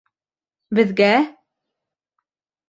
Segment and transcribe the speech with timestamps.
[0.79, 1.11] Беҙгә?!